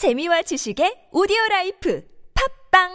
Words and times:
재미와 0.00 0.40
지식의 0.48 1.12
오디오 1.12 1.36
라이프. 1.50 2.00
팝빵 2.32 2.88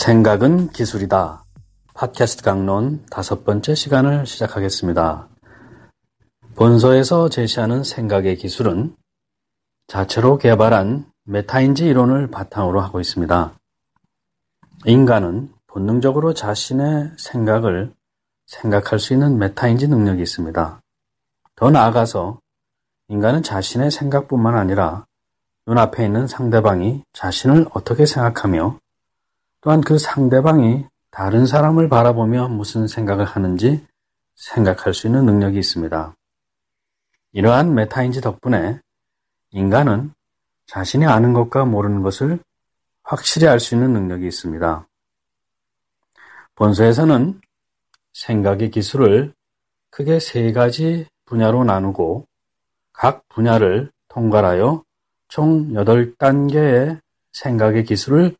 생각은 0.00 0.70
기술이다. 0.70 1.44
팟캐스트 1.92 2.42
강론 2.42 3.04
다섯 3.10 3.44
번째 3.44 3.74
시간을 3.74 4.24
시작하겠습니다. 4.24 5.28
본서에서 6.54 7.28
제시하는 7.28 7.84
생각의 7.84 8.36
기술은 8.36 8.96
자체로 9.88 10.38
개발한 10.38 11.04
메타인지 11.24 11.84
이론을 11.84 12.30
바탕으로 12.30 12.80
하고 12.80 12.98
있습니다. 12.98 13.52
인간은 14.86 15.52
본능적으로 15.66 16.32
자신의 16.32 17.10
생각을 17.18 17.92
생각할 18.46 18.98
수 18.98 19.12
있는 19.12 19.36
메타인지 19.36 19.86
능력이 19.86 20.22
있습니다. 20.22 20.80
더 21.56 21.70
나아가서 21.70 22.40
인간은 23.08 23.42
자신의 23.42 23.90
생각뿐만 23.90 24.56
아니라 24.56 25.04
눈앞에 25.66 26.06
있는 26.06 26.26
상대방이 26.26 27.02
자신을 27.12 27.66
어떻게 27.74 28.06
생각하며 28.06 28.78
또한 29.60 29.80
그 29.80 29.98
상대방이 29.98 30.86
다른 31.10 31.46
사람을 31.46 31.88
바라보며 31.88 32.48
무슨 32.48 32.86
생각을 32.86 33.24
하는지 33.24 33.86
생각할 34.36 34.94
수 34.94 35.06
있는 35.06 35.26
능력이 35.26 35.58
있습니다. 35.58 36.14
이러한 37.32 37.74
메타인지 37.74 38.20
덕분에 38.20 38.80
인간은 39.50 40.12
자신이 40.66 41.04
아는 41.06 41.32
것과 41.32 41.64
모르는 41.64 42.02
것을 42.02 42.38
확실히 43.02 43.48
알 43.48 43.58
수 43.60 43.74
있는 43.74 43.92
능력이 43.92 44.26
있습니다. 44.26 44.86
본서에서는 46.54 47.40
생각의 48.12 48.70
기술을 48.70 49.34
크게 49.90 50.20
세 50.20 50.52
가지 50.52 51.06
분야로 51.24 51.64
나누고 51.64 52.26
각 52.92 53.28
분야를 53.28 53.90
통괄하여 54.08 54.84
총 55.28 55.72
8단계의 55.72 57.00
생각의 57.32 57.84
기술을 57.84 58.36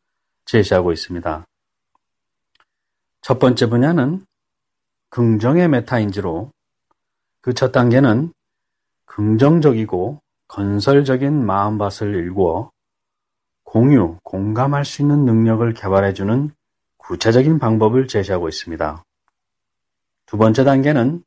제시하고 0.50 0.92
있습니다. 0.92 1.44
첫 3.20 3.38
번째 3.38 3.68
분야는 3.68 4.26
긍정의 5.10 5.68
메타인지로 5.68 6.50
그 7.40 7.54
첫 7.54 7.72
단계는 7.72 8.32
긍정적이고 9.06 10.20
건설적인 10.48 11.46
마음밭을 11.46 12.14
일구어 12.14 12.70
공유, 13.62 14.18
공감할 14.24 14.84
수 14.84 15.02
있는 15.02 15.24
능력을 15.24 15.72
개발해주는 15.72 16.50
구체적인 16.98 17.58
방법을 17.58 18.08
제시하고 18.08 18.48
있습니다. 18.48 19.04
두 20.26 20.36
번째 20.36 20.64
단계는 20.64 21.22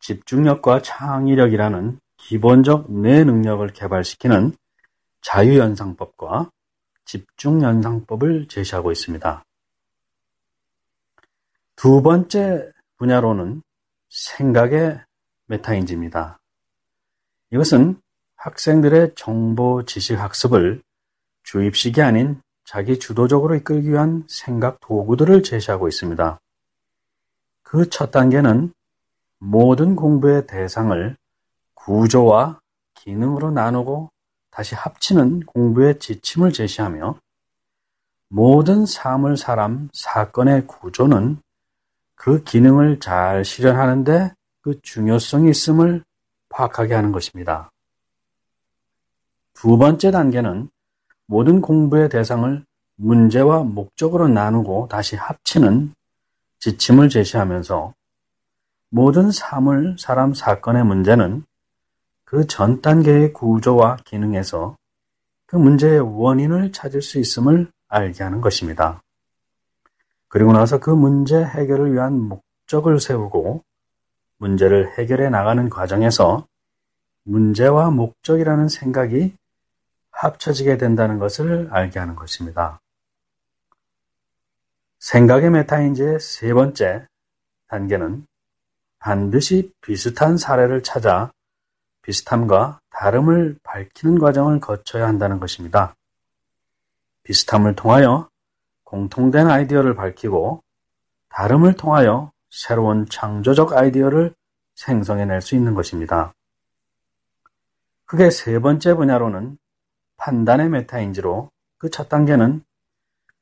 집중력과 0.00 0.82
창의력이라는 0.82 1.98
기본적 2.18 2.92
뇌 2.92 3.24
능력을 3.24 3.66
개발시키는 3.72 4.54
자유연상법과 5.22 6.50
집중연상법을 7.06 8.48
제시하고 8.48 8.92
있습니다. 8.92 9.42
두 11.76 12.02
번째 12.02 12.70
분야로는 12.98 13.62
생각의 14.08 15.00
메타인지입니다. 15.46 16.38
이것은 17.50 18.00
학생들의 18.36 19.14
정보 19.14 19.84
지식 19.84 20.18
학습을 20.18 20.82
주입식이 21.44 22.02
아닌 22.02 22.40
자기 22.64 22.98
주도적으로 22.98 23.54
이끌기 23.54 23.90
위한 23.90 24.24
생각 24.28 24.80
도구들을 24.80 25.42
제시하고 25.42 25.88
있습니다. 25.88 26.40
그 27.62 27.88
첫 27.88 28.10
단계는 28.10 28.72
모든 29.38 29.96
공부의 29.96 30.46
대상을 30.46 31.16
구조와 31.74 32.60
기능으로 32.94 33.50
나누고 33.50 34.10
다시 34.56 34.74
합치는 34.74 35.40
공부의 35.40 35.98
지침을 35.98 36.50
제시하며 36.50 37.18
모든 38.28 38.86
사물, 38.86 39.36
사람, 39.36 39.90
사건의 39.92 40.66
구조는 40.66 41.36
그 42.14 42.42
기능을 42.42 42.98
잘 42.98 43.44
실현하는데 43.44 44.32
그 44.62 44.80
중요성이 44.80 45.50
있음을 45.50 46.02
파악하게 46.48 46.94
하는 46.94 47.12
것입니다. 47.12 47.70
두 49.52 49.76
번째 49.76 50.10
단계는 50.10 50.70
모든 51.26 51.60
공부의 51.60 52.08
대상을 52.08 52.64
문제와 52.94 53.62
목적으로 53.62 54.26
나누고 54.26 54.88
다시 54.88 55.16
합치는 55.16 55.92
지침을 56.60 57.10
제시하면서 57.10 57.92
모든 58.88 59.30
사물, 59.30 59.96
사람, 59.98 60.32
사건의 60.32 60.82
문제는 60.86 61.44
그 62.26 62.44
전 62.44 62.82
단계의 62.82 63.32
구조와 63.32 63.98
기능에서 64.04 64.76
그 65.46 65.54
문제의 65.54 66.00
원인을 66.00 66.72
찾을 66.72 67.00
수 67.00 67.20
있음을 67.20 67.70
알게 67.88 68.24
하는 68.24 68.40
것입니다. 68.40 69.00
그리고 70.26 70.52
나서 70.52 70.80
그 70.80 70.90
문제 70.90 71.36
해결을 71.42 71.92
위한 71.92 72.20
목적을 72.20 72.98
세우고 72.98 73.62
문제를 74.38 74.98
해결해 74.98 75.30
나가는 75.30 75.68
과정에서 75.70 76.46
문제와 77.22 77.90
목적이라는 77.90 78.68
생각이 78.68 79.36
합쳐지게 80.10 80.78
된다는 80.78 81.20
것을 81.20 81.68
알게 81.70 82.00
하는 82.00 82.16
것입니다. 82.16 82.80
생각의 84.98 85.50
메타인지의 85.50 86.18
세 86.18 86.52
번째 86.52 87.06
단계는 87.68 88.26
반드시 88.98 89.72
비슷한 89.80 90.36
사례를 90.36 90.82
찾아 90.82 91.30
비슷함과 92.06 92.80
다름을 92.90 93.58
밝히는 93.64 94.20
과정을 94.20 94.60
거쳐야 94.60 95.08
한다는 95.08 95.40
것입니다. 95.40 95.96
비슷함을 97.24 97.74
통하여 97.74 98.28
공통된 98.84 99.48
아이디어를 99.48 99.96
밝히고 99.96 100.62
다름을 101.30 101.74
통하여 101.74 102.30
새로운 102.48 103.08
창조적 103.08 103.72
아이디어를 103.72 104.34
생성해낼 104.76 105.42
수 105.42 105.56
있는 105.56 105.74
것입니다. 105.74 106.32
크게 108.04 108.30
세 108.30 108.60
번째 108.60 108.94
분야로는 108.94 109.58
판단의 110.16 110.68
메타인지로 110.68 111.50
그 111.78 111.90
첫 111.90 112.08
단계는 112.08 112.62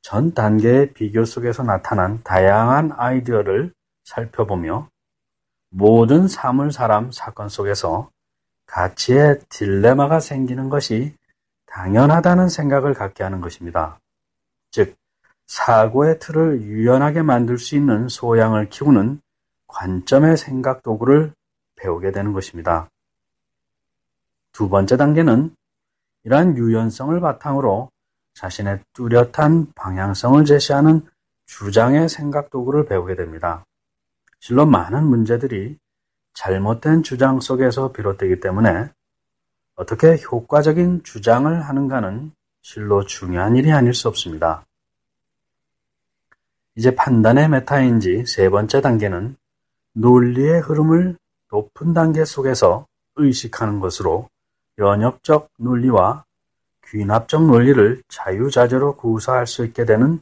전 0.01 0.33
단계의 0.33 0.93
비교 0.93 1.23
속에서 1.23 1.61
나타난 1.61 2.21
다양한 2.23 2.91
아이디어를 2.97 3.73
살펴보며 4.03 4.89
모든 5.69 6.27
사물, 6.27 6.71
사람, 6.71 7.11
사건 7.11 7.47
속에서 7.47 8.09
가치의 8.75 9.39
딜레마가 9.47 10.19
생기는 10.19 10.67
것이 10.67 11.15
당연하다는 11.67 12.49
생각을 12.49 12.93
갖게 12.93 13.23
하는 13.23 13.39
것입니다. 13.39 14.01
즉, 14.69 14.97
사고의 15.47 16.19
틀을 16.19 16.61
유연하게 16.61 17.21
만들 17.21 17.57
수 17.57 17.77
있는 17.77 18.09
소양을 18.09 18.69
키우는 18.69 19.21
관점의 19.67 20.35
생각 20.35 20.83
도구를 20.83 21.31
배우게 21.77 22.11
되는 22.11 22.33
것입니다. 22.33 22.89
두 24.51 24.67
번째 24.67 24.97
단계는 24.97 25.55
이러한 26.25 26.57
유연성을 26.57 27.17
바탕으로 27.21 27.89
자신의 28.33 28.81
뚜렷한 28.91 29.71
방향성을 29.75 30.43
제시하는 30.43 31.07
주장의 31.45 32.09
생각 32.09 32.49
도구를 32.49 32.87
배우게 32.87 33.15
됩니다. 33.15 33.63
실로 34.39 34.65
많은 34.65 35.05
문제들이 35.05 35.77
잘못된 36.35 37.01
주장 37.01 37.39
속에서 37.39 37.91
비롯되기 37.91 38.39
때문에 38.39 38.89
어떻게 39.75 40.17
효과적인 40.21 41.03
주장을 41.03 41.61
하는가는 41.61 42.31
실로 42.61 43.03
중요한 43.05 43.55
일이 43.55 43.71
아닐 43.71 43.93
수 43.93 44.07
없습니다. 44.07 44.65
이제 46.75 46.93
판단의 46.93 47.49
메타인지 47.49 48.25
세 48.25 48.49
번째 48.49 48.81
단계는 48.81 49.35
논리의 49.93 50.59
흐름을 50.59 51.17
높은 51.51 51.93
단계 51.93 52.25
속에서 52.25 52.85
의식하는 53.15 53.79
것으로 53.79 54.29
연역적 54.77 55.49
논리와 55.57 56.25
귀납적 56.87 57.45
논리를 57.45 58.03
자유자재로 58.09 58.97
구사할 58.97 59.47
수 59.47 59.65
있게 59.65 59.85
되는 59.85 60.21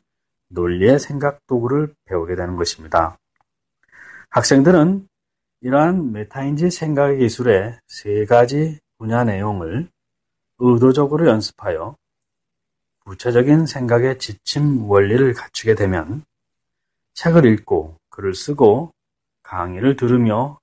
논리의 0.50 1.00
생각 1.00 1.46
도구를 1.48 1.94
배우게 2.06 2.36
되는 2.36 2.56
것입니다. 2.56 3.18
학생들은 4.30 5.08
이러한 5.64 6.12
메타인지 6.12 6.70
생각의 6.70 7.20
기술의 7.20 7.80
세 7.88 8.26
가지 8.26 8.82
분야 8.98 9.24
내용을 9.24 9.90
의도적으로 10.60 11.26
연습하여 11.30 11.96
구체적인 13.06 13.66
생각의 13.66 14.20
지침 14.20 14.84
원리를 14.90 15.34
갖추게 15.34 15.76
되면 15.76 16.26
책을 17.14 17.46
읽고 17.46 17.98
글을 18.10 18.36
쓰고 18.36 18.92
강의를 19.44 19.96
들으며 19.96 20.60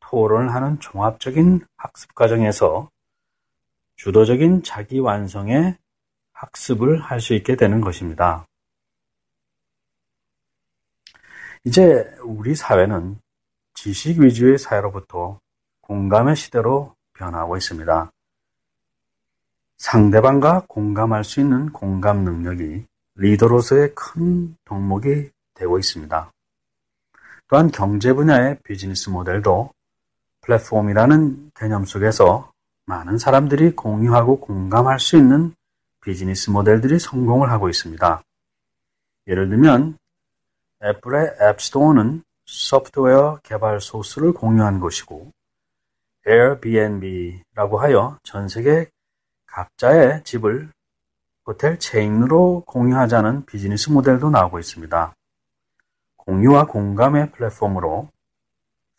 토론을 0.00 0.54
하는 0.54 0.80
종합적인 0.80 1.60
학습 1.76 2.14
과정에서 2.14 2.88
주도적인 3.96 4.62
자기 4.62 5.00
완성의 5.00 5.76
학습을 6.32 6.98
할 6.98 7.20
수 7.20 7.34
있게 7.34 7.56
되는 7.56 7.82
것입니다. 7.82 8.46
이제 11.64 12.10
우리 12.22 12.54
사회는 12.54 13.18
지식 13.84 14.18
위주의 14.18 14.56
사회로부터 14.56 15.38
공감의 15.82 16.36
시대로 16.36 16.94
변하고 17.12 17.58
있습니다. 17.58 18.10
상대방과 19.76 20.64
공감할 20.68 21.22
수 21.22 21.40
있는 21.40 21.70
공감 21.70 22.24
능력이 22.24 22.86
리더로서의 23.16 23.94
큰 23.94 24.56
덕목이 24.64 25.30
되고 25.52 25.78
있습니다. 25.78 26.32
또한 27.46 27.70
경제 27.70 28.14
분야의 28.14 28.60
비즈니스 28.64 29.10
모델도 29.10 29.70
플랫폼이라는 30.40 31.50
개념 31.54 31.84
속에서 31.84 32.52
많은 32.86 33.18
사람들이 33.18 33.72
공유하고 33.72 34.40
공감할 34.40 34.98
수 34.98 35.18
있는 35.18 35.54
비즈니스 36.00 36.48
모델들이 36.48 36.98
성공을 36.98 37.50
하고 37.50 37.68
있습니다. 37.68 38.22
예를 39.26 39.50
들면 39.50 39.98
애플의 40.82 41.36
앱스토어는 41.38 42.22
소프트웨어 42.54 43.40
개발 43.42 43.80
소스를 43.80 44.32
공유한 44.32 44.78
곳이고 44.78 45.32
Airbnb라고 46.26 47.80
하여 47.80 48.16
전 48.22 48.48
세계 48.48 48.88
각자의 49.46 50.22
집을 50.22 50.70
호텔 51.46 51.78
체인으로 51.78 52.62
공유하자는 52.66 53.44
비즈니스 53.44 53.90
모델도 53.90 54.30
나오고 54.30 54.60
있습니다. 54.60 55.14
공유와 56.16 56.66
공감의 56.66 57.32
플랫폼으로 57.32 58.08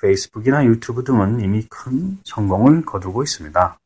페이스북이나 0.02 0.66
유튜브 0.66 1.06
등은 1.06 1.40
이미 1.40 1.66
큰 1.70 2.20
성공을 2.26 2.86
거두고 2.86 3.24
있습니다. 3.24 3.80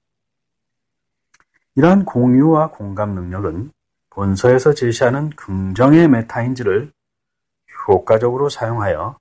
이러한 1.75 2.05
공유와 2.05 2.71
공감 2.71 3.13
능력은 3.13 3.71
본서에서 4.09 4.73
제시하는 4.73 5.29
긍정의 5.29 6.07
메타인지를 6.07 6.91
효과적으로 7.87 8.49
사용하여 8.49 9.17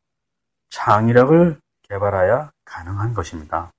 창의력을 0.70 1.60
개발하여 1.82 2.50
가능한 2.64 3.14
것입니다. 3.14 3.72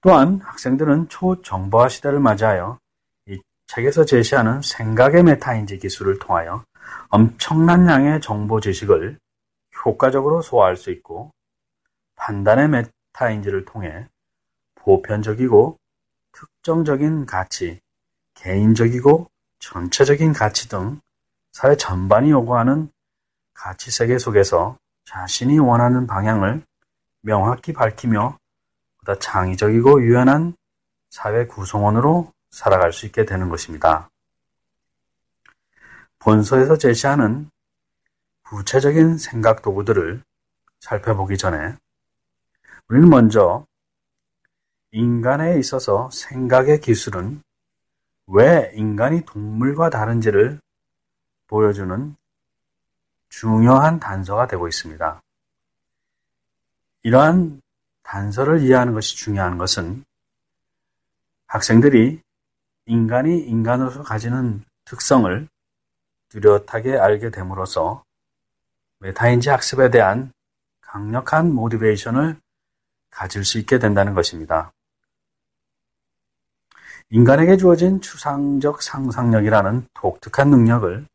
또한 0.00 0.40
학생들은 0.42 1.08
초정보화 1.08 1.88
시대를 1.88 2.20
맞이하여 2.20 2.78
이 3.26 3.40
책에서 3.66 4.04
제시하는 4.04 4.62
생각의 4.62 5.24
메타인지 5.24 5.78
기술을 5.78 6.18
통하여 6.18 6.64
엄청난 7.08 7.88
양의 7.88 8.20
정보 8.20 8.60
지식을 8.60 9.18
효과적으로 9.84 10.42
소화할 10.42 10.76
수 10.76 10.90
있고 10.90 11.32
판단의 12.16 12.68
메타인지를 12.68 13.64
통해 13.64 14.06
보편적이고 14.76 15.78
특정적인 16.32 17.26
가치, 17.26 17.80
개인적이고 18.34 19.28
전체적인 19.58 20.32
가치 20.32 20.68
등 20.68 21.00
사회 21.52 21.76
전반이 21.76 22.30
요구하는 22.30 22.90
가치 23.54 23.90
세계 23.90 24.18
속에서 24.18 24.76
자신이 25.08 25.58
원하는 25.58 26.06
방향을 26.06 26.62
명확히 27.22 27.72
밝히며 27.72 28.38
보다 28.98 29.18
창의적이고 29.18 30.02
유연한 30.02 30.54
사회 31.08 31.46
구성원으로 31.46 32.30
살아갈 32.50 32.92
수 32.92 33.06
있게 33.06 33.24
되는 33.24 33.48
것입니다. 33.48 34.10
본서에서 36.18 36.76
제시하는 36.76 37.50
구체적인 38.42 39.16
생각 39.16 39.62
도구들을 39.62 40.22
살펴보기 40.80 41.38
전에 41.38 41.74
우리는 42.88 43.08
먼저 43.08 43.64
인간에 44.90 45.58
있어서 45.58 46.10
생각의 46.12 46.82
기술은 46.82 47.42
왜 48.26 48.70
인간이 48.74 49.22
동물과 49.24 49.88
다른지를 49.88 50.60
보여주는 51.46 52.14
중요한 53.28 54.00
단서가 54.00 54.46
되고 54.46 54.68
있습니다. 54.68 55.22
이러한 57.02 57.60
단서를 58.02 58.62
이해하는 58.62 58.94
것이 58.94 59.16
중요한 59.16 59.58
것은 59.58 60.04
학생들이 61.46 62.20
인간이 62.86 63.40
인간으로서 63.40 64.02
가지는 64.02 64.64
특성을 64.84 65.48
뚜렷하게 66.28 66.96
알게 66.96 67.30
됨으로써 67.30 68.02
메타인지 69.00 69.50
학습에 69.50 69.90
대한 69.90 70.32
강력한 70.80 71.52
모티베이션을 71.52 72.40
가질 73.10 73.44
수 73.44 73.58
있게 73.58 73.78
된다는 73.78 74.14
것입니다. 74.14 74.72
인간에게 77.10 77.56
주어진 77.56 78.00
추상적 78.00 78.82
상상력이라는 78.82 79.86
독특한 79.94 80.50
능력을 80.50 81.06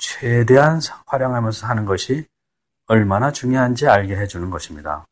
최대한 0.00 0.80
활용하면서 1.06 1.66
하는 1.66 1.84
것이 1.84 2.26
얼마나 2.86 3.30
중요한지 3.30 3.86
알게 3.86 4.16
해주는 4.16 4.50
것입니다. 4.50 5.06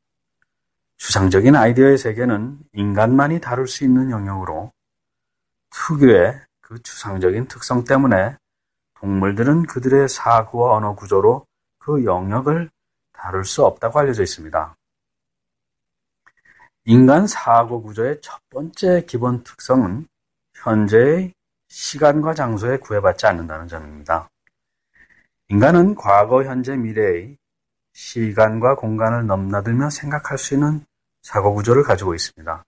추상적인 0.97 1.55
아이디어의 1.55 1.99
세계는 1.99 2.59
인간만이 2.73 3.41
다룰 3.41 3.69
수 3.69 3.85
있는 3.85 4.11
영역으로 4.11 4.73
특유의 5.71 6.41
그 6.61 6.83
추상적인 6.83 7.47
특성 7.47 7.85
때문에 7.85 8.37
동물들은 8.95 9.67
그들의 9.67 10.09
사고와 10.09 10.77
언어 10.77 10.95
구조로 10.97 11.47
그 11.79 12.05
영역을 12.05 12.71
다룰 13.13 13.45
수 13.45 13.65
없다고 13.65 14.01
알려져 14.01 14.23
있습니다. 14.23 14.75
인간 16.87 17.27
사고 17.27 17.83
구조의 17.83 18.21
첫 18.23 18.41
번째 18.49 19.05
기본 19.07 19.45
특성은 19.45 20.09
현재의 20.55 21.35
시간과 21.69 22.35
장소에 22.35 22.79
구애받지 22.79 23.27
않는다는 23.27 23.69
점입니다. 23.69 24.29
인간은 25.51 25.95
과거, 25.95 26.45
현재, 26.45 26.77
미래의 26.77 27.39
시간과 27.95 28.77
공간을 28.77 29.27
넘나들며 29.27 29.89
생각할 29.89 30.37
수 30.37 30.55
있는 30.55 30.85
사고 31.23 31.55
구조를 31.55 31.83
가지고 31.83 32.15
있습니다. 32.15 32.65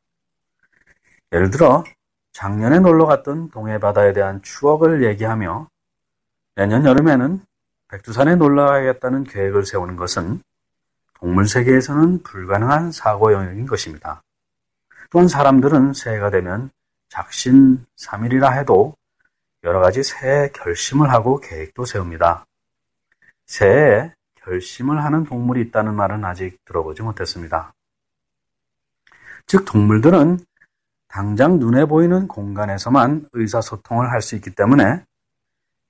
예를 1.33 1.51
들어 1.51 1.85
작년에 2.33 2.81
놀러 2.81 3.05
갔던 3.05 3.51
동해 3.51 3.79
바다에 3.79 4.15
대한 4.15 4.41
추억을 4.43 5.05
얘기하며 5.05 5.69
내년 6.57 6.87
여름에는 6.87 7.45
백두산에 7.89 8.37
놀러 8.37 8.67
가야겠다는 8.67 9.25
계획을 9.25 9.67
세우는 9.67 9.97
것은 9.97 10.43
동물 11.15 11.47
세계에서는 11.47 12.23
불가능한 12.23 12.93
사고 12.93 13.33
영역인 13.33 13.67
것입니다. 13.67 14.23
또한 15.11 15.29
사람들은 15.29 15.93
새해가 15.93 16.31
되면 16.31 16.71
작신 17.11 17.85
3일이라 17.97 18.57
해도 18.57 18.97
여러 19.65 19.81
가지 19.81 20.03
새해 20.03 20.49
결심을 20.53 21.11
하고 21.11 21.41
계획도 21.41 21.85
세웁니다. 21.85 22.47
새해에 23.51 24.15
결심을 24.37 25.03
하는 25.05 25.25
동물이 25.25 25.61
있다는 25.63 25.97
말은 25.97 26.25
아직 26.25 26.65
들어보지 26.65 27.03
못했습니다. 27.03 27.75
즉, 29.47 29.65
동물들은 29.65 30.39
당장 31.09 31.59
눈에 31.59 31.85
보이는 31.85 32.29
공간에서만 32.29 33.29
의사소통을 33.33 34.13
할 34.13 34.23
수 34.23 34.37
있기 34.37 34.55
때문에 34.55 35.05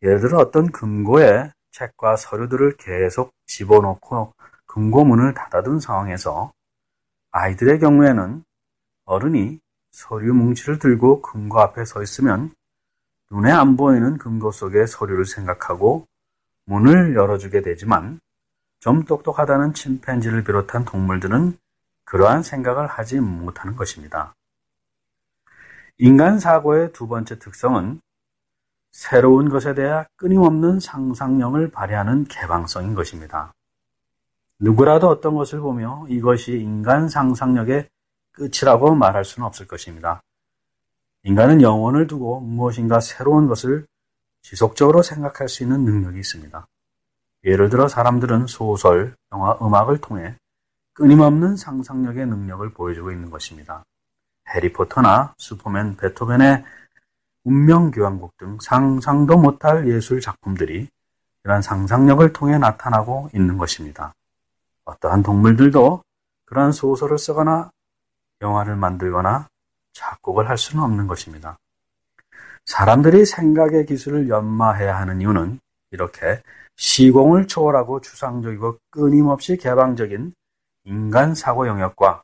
예를 0.02 0.21
들어 0.21 0.38
어떤 0.38 0.73
금고에 0.73 1.52
책과 1.73 2.17
서류들을 2.17 2.79
계속 2.79 3.35
집어넣고 3.45 4.33
금고문을 4.64 5.35
닫아둔 5.35 5.81
상황에서 5.81 6.52
아이들의 7.31 7.79
경우에는 7.79 8.43
어른이 9.05 9.61
서류 9.90 10.33
뭉치를 10.33 10.79
들고 10.79 11.21
금고 11.21 11.61
앞에 11.61 11.85
서 11.85 12.02
있으면 12.02 12.55
눈에 13.31 13.50
안 13.52 13.76
보이는 13.76 14.17
금고 14.17 14.50
속의 14.50 14.87
서류를 14.87 15.26
생각하고 15.26 16.07
문을 16.71 17.17
열어주게 17.17 17.62
되지만 17.62 18.21
좀 18.79 19.03
똑똑하다는 19.05 19.75
침팬지를 19.75 20.45
비롯한 20.45 20.85
동물들은 20.85 21.59
그러한 22.05 22.45
생각을 22.45 22.87
하지 22.87 23.19
못하는 23.19 23.75
것입니다. 23.75 24.37
인간 25.99 26.39
사고의 26.39 26.93
두 26.93 27.09
번째 27.09 27.41
특성은 27.41 28.00
새로운 28.93 29.49
것에 29.49 29.75
대해 29.75 30.05
끊임없는 30.17 30.79
상상력을 30.79 31.73
발휘하는 31.73 32.25
개방성인 32.27 32.95
것입니다. 32.95 33.53
누구라도 34.61 35.09
어떤 35.09 35.35
것을 35.35 35.59
보며 35.59 36.07
이것이 36.09 36.53
인간 36.53 37.09
상상력의 37.09 37.89
끝이라고 38.31 38.95
말할 38.95 39.25
수는 39.25 39.45
없을 39.45 39.67
것입니다. 39.67 40.23
인간은 41.25 41.62
영혼을 41.62 42.07
두고 42.07 42.41
무엇인가 42.41 43.00
새로운 43.00 43.49
것을 43.49 43.87
지속적으로 44.43 45.03
생각할 45.03 45.49
수 45.49 45.63
있는 45.63 45.85
능력이 45.85 46.19
있습니다. 46.19 46.67
예를 47.45 47.71
들어 47.71 47.89
사람들은 47.89 48.47
소설, 48.47 49.17
영화, 49.33 49.57
음악을 49.61 49.99
통해 49.99 50.37
끊임없는 50.95 51.57
상상력의 51.57 52.27
능력을 52.27 52.69
보여주고 52.73 53.11
있는 53.11 53.31
것입니다. 53.31 53.85
해리포터나 54.49 55.35
슈퍼맨, 55.39 55.97
베토벤의 55.97 56.65
운명교향곡 57.45 58.37
등 58.37 58.59
상상도 58.61 59.39
못할 59.39 59.89
예술 59.89 60.21
작품들이 60.21 60.89
이러한 61.45 61.63
상상력을 61.63 62.33
통해 62.33 62.59
나타나고 62.59 63.31
있는 63.35 63.57
것입니다. 63.57 64.15
어떠한 64.85 65.23
동물들도 65.23 66.03
그러한 66.45 66.73
소설을 66.73 67.17
쓰거나 67.17 67.71
영화를 68.43 68.77
만들거나 68.77 69.49
작곡을 69.93 70.49
할 70.49 70.59
수는 70.59 70.83
없는 70.85 71.07
것입니다. 71.07 71.59
사람들이 72.71 73.27
생각의 73.27 73.85
기술을 73.85 74.29
연마해야 74.29 74.97
하는 74.97 75.21
이유는 75.21 75.59
이렇게 75.91 76.41
시공을 76.77 77.49
초월하고 77.49 78.00
추상적이고 78.00 78.79
끊임없이 78.91 79.57
개방적인 79.57 80.33
인간 80.85 81.35
사고 81.35 81.67
영역과 81.67 82.23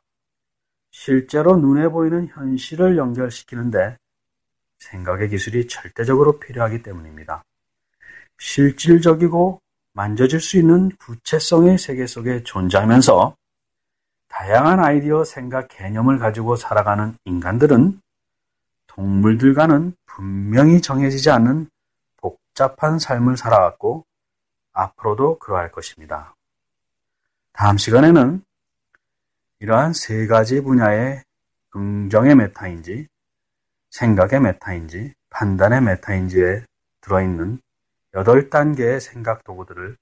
실제로 0.89 1.57
눈에 1.57 1.89
보이는 1.89 2.29
현실을 2.29 2.95
연결시키는데 2.95 3.97
생각의 4.79 5.27
기술이 5.27 5.67
절대적으로 5.67 6.39
필요하기 6.39 6.81
때문입니다. 6.81 7.43
실질적이고 8.39 9.59
만져질 9.91 10.39
수 10.39 10.57
있는 10.57 10.89
구체성의 10.97 11.77
세계 11.77 12.07
속에 12.07 12.43
존재하면서 12.43 13.35
다양한 14.29 14.79
아이디어, 14.79 15.25
생각, 15.25 15.67
개념을 15.67 16.19
가지고 16.19 16.55
살아가는 16.55 17.17
인간들은 17.25 17.99
동물들과는 18.97 19.95
분명히 20.07 20.81
정해지지 20.81 21.29
않는 21.29 21.69
복잡한 22.17 22.97
삶을 22.97 23.37
살아왔고 23.37 24.05
앞으로도 24.73 25.37
그러할 25.37 25.71
것입니다. 25.71 26.35
다음 27.53 27.77
시간에는 27.77 28.43
이러한 29.59 29.93
세 29.93 30.25
가지 30.25 30.61
분야의 30.61 31.23
긍정의 31.69 32.35
메타인지, 32.35 33.07
생각의 33.91 34.41
메타인지, 34.41 35.13
판단의 35.29 35.81
메타인지에 35.81 36.63
들어있는 37.01 37.61
8단계의 38.13 38.99
생각 38.99 39.43
도구들을 39.43 39.95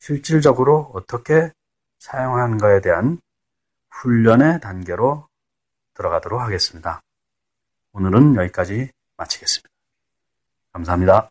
실질적으로 0.00 0.90
어떻게 0.92 1.52
사용하는가에 2.00 2.80
대한 2.80 3.18
훈련의 3.90 4.60
단계로 4.60 5.28
들어가도록 5.94 6.40
하겠습니다. 6.40 7.00
오늘은 7.96 8.34
여기까지 8.34 8.90
마치겠습니다. 9.16 9.68
감사합니다. 10.72 11.30